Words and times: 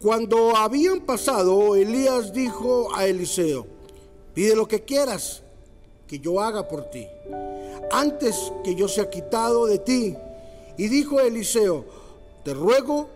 Cuando 0.00 0.56
habían 0.56 1.00
pasado, 1.00 1.74
Elías 1.74 2.32
dijo 2.32 2.94
a 2.94 3.06
Eliseo, 3.06 3.66
pide 4.32 4.54
lo 4.54 4.68
que 4.68 4.84
quieras 4.84 5.42
que 6.06 6.20
yo 6.20 6.40
haga 6.40 6.68
por 6.68 6.84
ti, 6.84 7.04
antes 7.90 8.52
que 8.62 8.76
yo 8.76 8.86
sea 8.86 9.10
quitado 9.10 9.66
de 9.66 9.80
ti. 9.80 10.16
Y 10.76 10.86
dijo 10.86 11.18
Eliseo, 11.18 11.84
te 12.44 12.54
ruego 12.54 13.08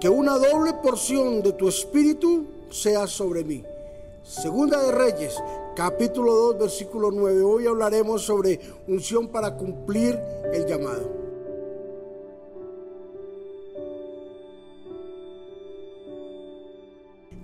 que 0.00 0.08
una 0.08 0.38
doble 0.38 0.72
porción 0.74 1.40
de 1.40 1.52
tu 1.52 1.68
espíritu 1.68 2.46
sea 2.68 3.06
sobre 3.06 3.44
mí. 3.44 3.62
Segunda 4.24 4.82
de 4.82 4.90
Reyes, 4.90 5.36
capítulo 5.76 6.34
2, 6.34 6.58
versículo 6.58 7.12
9. 7.12 7.42
Hoy 7.42 7.66
hablaremos 7.68 8.22
sobre 8.22 8.58
unción 8.88 9.28
para 9.28 9.56
cumplir 9.56 10.18
el 10.52 10.66
llamado. 10.66 11.21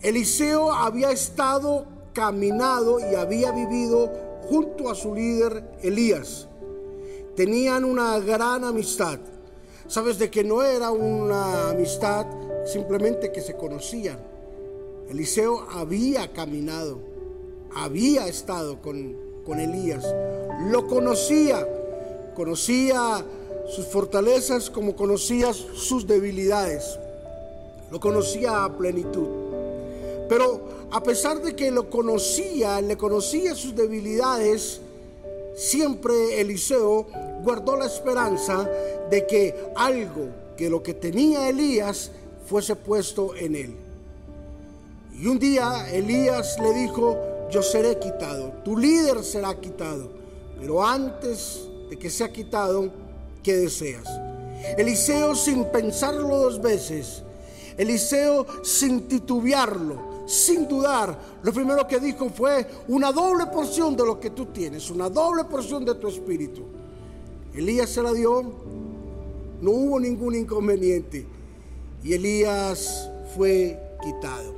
Eliseo 0.02 0.72
había 0.72 1.10
estado 1.10 1.86
caminado 2.12 2.98
y 3.00 3.14
había 3.16 3.50
vivido 3.50 4.10
junto 4.48 4.90
a 4.90 4.94
su 4.94 5.14
líder 5.14 5.64
Elías. 5.82 6.46
Tenían 7.34 7.84
una 7.84 8.18
gran 8.20 8.64
amistad. 8.64 9.18
Sabes 9.88 10.18
de 10.18 10.30
que 10.30 10.44
no 10.44 10.62
era 10.62 10.90
una 10.90 11.70
amistad 11.70 12.26
simplemente 12.64 13.32
que 13.32 13.40
se 13.40 13.56
conocían. 13.56 14.18
Eliseo 15.08 15.66
había 15.72 16.32
caminado, 16.32 16.98
había 17.74 18.28
estado 18.28 18.80
con, 18.82 19.16
con 19.46 19.58
Elías, 19.58 20.04
lo 20.70 20.86
conocía, 20.86 21.66
conocía 22.36 23.24
sus 23.68 23.86
fortalezas 23.86 24.68
como 24.68 24.94
conocía 24.94 25.52
sus 25.54 26.06
debilidades, 26.06 26.98
lo 27.90 27.98
conocía 27.98 28.64
a 28.64 28.76
plenitud. 28.76 29.47
Pero 30.28 30.88
a 30.90 31.02
pesar 31.02 31.40
de 31.40 31.54
que 31.56 31.70
lo 31.70 31.88
conocía, 31.88 32.80
le 32.80 32.96
conocía 32.96 33.54
sus 33.54 33.74
debilidades, 33.74 34.80
siempre 35.56 36.40
Eliseo 36.40 37.06
guardó 37.42 37.76
la 37.76 37.86
esperanza 37.86 38.68
de 39.10 39.26
que 39.26 39.54
algo 39.74 40.28
que 40.56 40.68
lo 40.68 40.82
que 40.82 40.94
tenía 40.94 41.48
Elías 41.48 42.10
fuese 42.46 42.74
puesto 42.74 43.34
en 43.36 43.54
él. 43.54 43.76
Y 45.20 45.26
un 45.26 45.38
día 45.38 45.88
Elías 45.92 46.56
le 46.60 46.72
dijo, 46.72 47.16
yo 47.50 47.62
seré 47.62 47.98
quitado, 47.98 48.52
tu 48.64 48.76
líder 48.76 49.22
será 49.24 49.54
quitado, 49.54 50.10
pero 50.60 50.84
antes 50.84 51.60
de 51.88 51.98
que 51.98 52.10
sea 52.10 52.32
quitado, 52.32 52.90
¿qué 53.42 53.56
deseas? 53.56 54.06
Eliseo 54.76 55.34
sin 55.34 55.64
pensarlo 55.66 56.36
dos 56.36 56.60
veces, 56.60 57.22
Eliseo 57.76 58.46
sin 58.62 59.08
titubearlo, 59.08 60.17
sin 60.28 60.68
dudar, 60.68 61.18
lo 61.42 61.52
primero 61.54 61.86
que 61.86 61.98
dijo 61.98 62.28
fue 62.28 62.66
una 62.88 63.10
doble 63.12 63.46
porción 63.46 63.96
de 63.96 64.04
lo 64.04 64.20
que 64.20 64.28
tú 64.28 64.46
tienes, 64.46 64.90
una 64.90 65.08
doble 65.08 65.44
porción 65.44 65.86
de 65.86 65.94
tu 65.94 66.06
espíritu. 66.06 66.64
Elías 67.54 67.88
se 67.88 68.02
la 68.02 68.12
dio, 68.12 68.42
no 69.62 69.70
hubo 69.70 69.98
ningún 69.98 70.34
inconveniente 70.34 71.26
y 72.04 72.12
Elías 72.12 73.08
fue 73.34 73.80
quitado. 74.02 74.54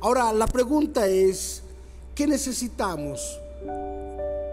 Ahora, 0.00 0.32
la 0.32 0.46
pregunta 0.46 1.08
es, 1.08 1.64
¿qué 2.14 2.28
necesitamos 2.28 3.40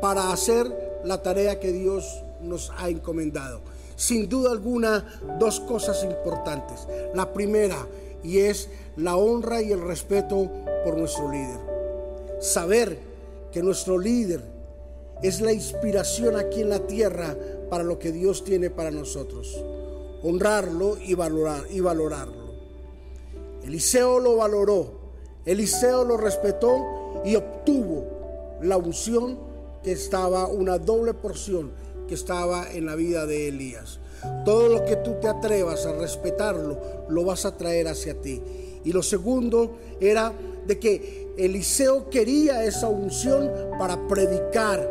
para 0.01 0.31
hacer 0.31 1.01
la 1.05 1.21
tarea 1.21 1.59
que 1.59 1.71
Dios 1.71 2.23
nos 2.41 2.71
ha 2.79 2.89
encomendado? 2.89 3.61
Sin 3.95 4.27
duda 4.27 4.51
alguna, 4.51 5.05
dos 5.39 5.59
cosas 5.59 6.03
importantes. 6.03 6.87
La 7.13 7.31
primera, 7.31 7.77
y 8.23 8.39
es 8.39 8.69
la 8.95 9.15
honra 9.15 9.61
y 9.61 9.71
el 9.71 9.81
respeto 9.81 10.49
por 10.83 10.97
nuestro 10.97 11.31
líder. 11.31 11.59
Saber 12.39 12.99
que 13.51 13.63
nuestro 13.63 13.97
líder 13.97 14.41
es 15.21 15.41
la 15.41 15.51
inspiración 15.51 16.35
aquí 16.35 16.61
en 16.61 16.69
la 16.69 16.79
tierra 16.79 17.35
para 17.69 17.83
lo 17.83 17.97
que 17.99 18.11
Dios 18.11 18.43
tiene 18.43 18.69
para 18.69 18.91
nosotros. 18.91 19.63
Honrarlo 20.23 20.97
y, 20.97 21.13
valorar, 21.13 21.65
y 21.69 21.79
valorarlo. 21.79 22.47
Eliseo 23.63 24.19
lo 24.19 24.37
valoró, 24.37 24.91
Eliseo 25.45 26.03
lo 26.03 26.17
respetó 26.17 27.21
y 27.25 27.35
obtuvo 27.35 28.05
la 28.61 28.77
unción 28.77 29.37
que 29.83 29.91
estaba, 29.91 30.47
una 30.47 30.77
doble 30.77 31.13
porción 31.13 31.71
que 32.07 32.15
estaba 32.15 32.71
en 32.71 32.85
la 32.85 32.95
vida 32.95 33.25
de 33.25 33.49
Elías. 33.49 33.99
Todo 34.45 34.69
lo 34.69 34.85
que 34.85 34.95
tú 34.97 35.15
te 35.21 35.27
atrevas 35.27 35.85
a 35.85 35.93
respetarlo, 35.93 36.77
lo 37.09 37.25
vas 37.25 37.45
a 37.45 37.57
traer 37.57 37.87
hacia 37.87 38.13
ti. 38.15 38.41
Y 38.83 38.91
lo 38.91 39.03
segundo 39.03 39.77
era 39.99 40.33
de 40.65 40.79
que 40.79 41.27
Eliseo 41.37 42.09
quería 42.09 42.63
esa 42.63 42.87
unción 42.87 43.51
para 43.77 44.07
predicar 44.07 44.89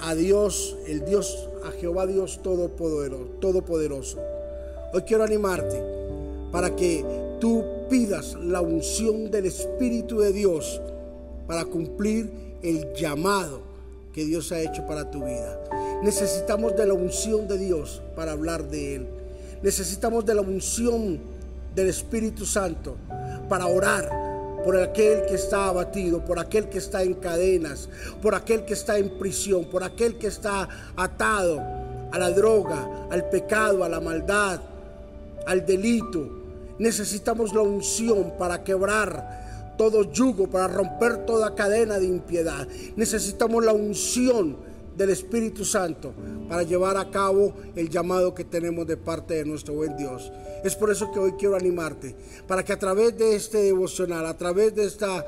a 0.00 0.14
Dios, 0.14 0.76
el 0.86 1.04
Dios, 1.04 1.48
a 1.64 1.70
Jehová 1.72 2.06
Dios 2.06 2.40
Todopoderoso. 2.42 4.18
Hoy 4.92 5.02
quiero 5.02 5.24
animarte 5.24 5.82
para 6.52 6.76
que 6.76 7.04
tú 7.40 7.64
pidas 7.88 8.34
la 8.34 8.60
unción 8.60 9.30
del 9.30 9.46
Espíritu 9.46 10.20
de 10.20 10.32
Dios 10.32 10.80
para 11.46 11.64
cumplir 11.64 12.58
el 12.62 12.92
llamado 12.94 13.60
que 14.12 14.24
Dios 14.24 14.52
ha 14.52 14.60
hecho 14.60 14.86
para 14.86 15.10
tu 15.10 15.24
vida. 15.24 15.60
Necesitamos 16.02 16.76
de 16.76 16.86
la 16.86 16.94
unción 16.94 17.48
de 17.48 17.58
Dios 17.58 18.02
para 18.14 18.32
hablar 18.32 18.64
de 18.68 18.96
Él. 18.96 19.06
Necesitamos 19.62 20.24
de 20.24 20.34
la 20.34 20.42
unción 20.42 21.20
del 21.74 21.88
Espíritu 21.88 22.44
Santo 22.44 22.96
para 23.48 23.66
orar 23.66 24.10
por 24.64 24.76
aquel 24.76 25.24
que 25.26 25.34
está 25.34 25.68
abatido, 25.68 26.24
por 26.24 26.38
aquel 26.38 26.68
que 26.68 26.78
está 26.78 27.02
en 27.02 27.14
cadenas, 27.14 27.88
por 28.20 28.34
aquel 28.34 28.64
que 28.64 28.74
está 28.74 28.98
en 28.98 29.18
prisión, 29.18 29.64
por 29.66 29.84
aquel 29.84 30.18
que 30.18 30.26
está 30.26 30.68
atado 30.96 31.60
a 32.12 32.18
la 32.18 32.30
droga, 32.30 33.06
al 33.10 33.28
pecado, 33.28 33.84
a 33.84 33.88
la 33.88 34.00
maldad, 34.00 34.60
al 35.46 35.64
delito. 35.64 36.28
Necesitamos 36.78 37.54
la 37.54 37.62
unción 37.62 38.32
para 38.38 38.64
quebrar 38.64 39.74
todo 39.78 40.10
yugo, 40.10 40.48
para 40.48 40.68
romper 40.68 41.26
toda 41.26 41.54
cadena 41.54 41.98
de 41.98 42.06
impiedad. 42.06 42.66
Necesitamos 42.96 43.64
la 43.64 43.72
unción 43.72 44.56
del 44.96 45.10
Espíritu 45.10 45.64
Santo 45.64 46.12
para 46.48 46.62
llevar 46.62 46.96
a 46.96 47.10
cabo 47.10 47.52
el 47.74 47.88
llamado 47.88 48.34
que 48.34 48.44
tenemos 48.44 48.86
de 48.86 48.96
parte 48.96 49.34
de 49.34 49.44
nuestro 49.44 49.74
buen 49.74 49.96
Dios. 49.96 50.32
Es 50.64 50.74
por 50.74 50.90
eso 50.90 51.10
que 51.12 51.18
hoy 51.18 51.32
quiero 51.32 51.54
animarte, 51.54 52.14
para 52.46 52.64
que 52.64 52.72
a 52.72 52.78
través 52.78 53.16
de 53.16 53.36
este 53.36 53.58
devocional, 53.58 54.26
a 54.26 54.36
través 54.36 54.74
de 54.74 54.86
esta 54.86 55.24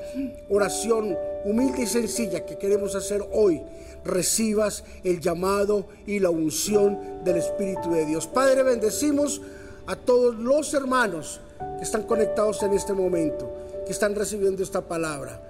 oración 0.48 1.16
humilde 1.44 1.82
y 1.82 1.86
sencilla 1.86 2.44
que 2.44 2.58
queremos 2.58 2.94
hacer 2.94 3.24
hoy, 3.32 3.60
recibas 4.04 4.84
el 5.04 5.20
llamado 5.20 5.86
y 6.06 6.18
la 6.18 6.30
unción 6.30 7.22
del 7.24 7.36
Espíritu 7.36 7.92
de 7.92 8.06
Dios. 8.06 8.26
Padre, 8.26 8.62
bendecimos 8.62 9.42
a 9.86 9.96
todos 9.96 10.36
los 10.36 10.72
hermanos 10.74 11.40
que 11.76 11.84
están 11.84 12.04
conectados 12.04 12.62
en 12.62 12.72
este 12.72 12.92
momento, 12.92 13.50
que 13.86 13.92
están 13.92 14.14
recibiendo 14.14 14.62
esta 14.62 14.80
palabra. 14.80 15.42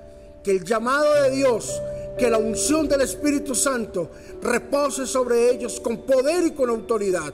Que 0.43 0.53
el 0.53 0.65
llamado 0.65 1.23
de 1.23 1.31
Dios 1.31 1.81
que 2.19 2.29
la 2.29 2.39
unción 2.39 2.89
del 2.89 3.03
Espíritu 3.03 3.55
Santo 3.55 4.11
repose 4.43 5.07
sobre 5.07 5.51
ellos 5.51 5.81
con 5.81 5.99
poder 5.99 6.47
y 6.47 6.51
con 6.51 6.69
autoridad. 6.69 7.33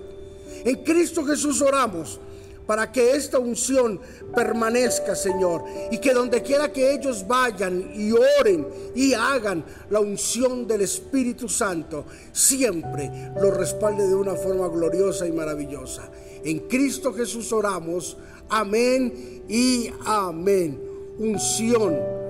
En 0.65 0.85
Cristo 0.85 1.25
Jesús 1.25 1.61
oramos 1.63 2.21
para 2.67 2.91
que 2.91 3.13
esta 3.13 3.39
unción 3.39 4.01
permanezca, 4.35 5.15
Señor, 5.15 5.65
y 5.91 5.99
que 5.99 6.15
donde 6.15 6.43
quiera 6.43 6.73
que 6.73 6.95
ellos 6.95 7.27
vayan 7.27 7.93
y 7.95 8.13
oren 8.13 8.67
y 8.95 9.13
hagan 9.13 9.65
la 9.91 10.01
unción 10.01 10.67
del 10.67 10.83
Espíritu 10.83 11.49
Santo, 11.49 12.07
siempre 12.33 13.11
lo 13.41 13.51
respalde 13.51 14.07
de 14.07 14.15
una 14.15 14.35
forma 14.35 14.69
gloriosa 14.69 15.27
y 15.27 15.33
maravillosa. 15.33 16.11
En 16.45 16.61
Cristo 16.61 17.13
Jesús 17.13 17.53
oramos, 17.53 18.17
amén 18.49 19.43
y 19.49 19.91
amén. 20.05 20.81
Unción 21.19 22.24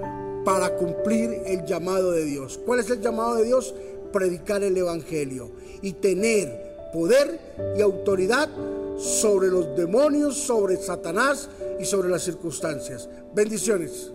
para 0.44 0.76
cumplir 0.76 1.42
el 1.46 1.64
llamado 1.64 2.12
de 2.12 2.24
Dios. 2.24 2.60
¿Cuál 2.64 2.80
es 2.80 2.90
el 2.90 3.00
llamado 3.00 3.36
de 3.36 3.44
Dios? 3.44 3.74
Predicar 4.12 4.62
el 4.62 4.76
Evangelio 4.76 5.50
y 5.82 5.92
tener 5.94 6.90
poder 6.92 7.40
y 7.76 7.80
autoridad 7.80 8.48
sobre 8.98 9.48
los 9.48 9.76
demonios, 9.76 10.36
sobre 10.36 10.76
Satanás 10.76 11.48
y 11.80 11.84
sobre 11.84 12.08
las 12.08 12.22
circunstancias. 12.22 13.08
Bendiciones. 13.34 14.12